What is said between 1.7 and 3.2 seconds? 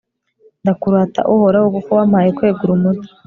kuko wampaye kwegura umutwe